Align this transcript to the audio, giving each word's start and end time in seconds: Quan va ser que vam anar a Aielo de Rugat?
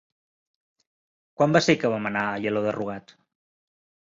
Quan 1.41 1.53
va 1.57 1.61
ser 1.67 1.75
que 1.83 1.93
vam 1.95 2.09
anar 2.11 2.25
a 2.31 2.33
Aielo 2.39 2.65
de 2.69 2.75
Rugat? 2.79 3.15